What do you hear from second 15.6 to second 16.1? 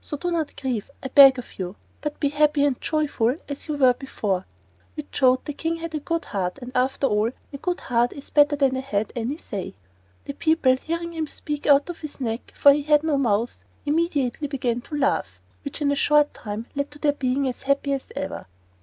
which in a